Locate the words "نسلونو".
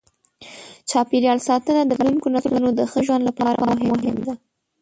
2.35-2.69